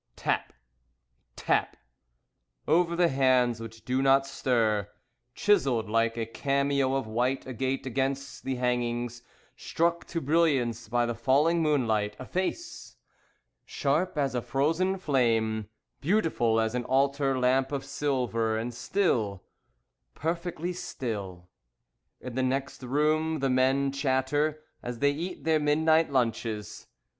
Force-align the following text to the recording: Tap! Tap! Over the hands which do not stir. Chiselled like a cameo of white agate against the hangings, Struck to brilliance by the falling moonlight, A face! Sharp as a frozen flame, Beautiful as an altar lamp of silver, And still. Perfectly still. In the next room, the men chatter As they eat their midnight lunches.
Tap! 0.15 0.51
Tap! 1.35 1.77
Over 2.67 2.95
the 2.95 3.09
hands 3.09 3.59
which 3.59 3.85
do 3.85 4.01
not 4.01 4.25
stir. 4.25 4.89
Chiselled 5.35 5.87
like 5.91 6.17
a 6.17 6.25
cameo 6.25 6.95
of 6.95 7.05
white 7.05 7.45
agate 7.45 7.85
against 7.85 8.43
the 8.43 8.55
hangings, 8.55 9.21
Struck 9.55 10.05
to 10.05 10.19
brilliance 10.19 10.87
by 10.89 11.05
the 11.05 11.13
falling 11.13 11.61
moonlight, 11.61 12.15
A 12.17 12.25
face! 12.25 12.95
Sharp 13.63 14.17
as 14.17 14.33
a 14.33 14.41
frozen 14.41 14.97
flame, 14.97 15.69
Beautiful 15.99 16.59
as 16.59 16.73
an 16.73 16.83
altar 16.85 17.37
lamp 17.37 17.71
of 17.71 17.85
silver, 17.85 18.57
And 18.57 18.73
still. 18.73 19.43
Perfectly 20.15 20.73
still. 20.73 21.47
In 22.19 22.33
the 22.33 22.41
next 22.41 22.81
room, 22.81 23.37
the 23.37 23.51
men 23.51 23.91
chatter 23.91 24.63
As 24.81 24.97
they 24.97 25.11
eat 25.11 25.43
their 25.43 25.59
midnight 25.59 26.11
lunches. 26.11 26.87